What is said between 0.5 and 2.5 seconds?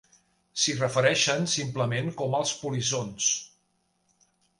S'hi refereixen simplement com